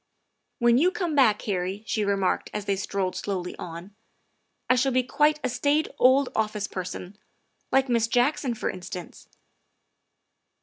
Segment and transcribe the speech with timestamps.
[0.57, 3.55] ''When you come back, Harry, ''she remarked as they 46 THE WIFE OF strolled slowly
[3.59, 3.95] on,
[4.67, 7.19] "I shall be quite a staid old office person
[7.71, 9.29] like Miss Jackson, for instance.